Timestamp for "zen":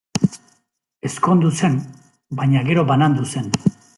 1.59-1.77, 3.37-3.55